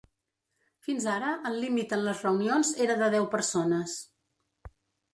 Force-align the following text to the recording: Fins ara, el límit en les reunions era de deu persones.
Fins 0.87 1.05
ara, 1.17 1.33
el 1.51 1.59
límit 1.65 1.95
en 1.99 2.03
les 2.07 2.25
reunions 2.29 2.75
era 2.89 2.99
de 3.05 3.13
deu 3.19 3.31
persones. 3.39 3.99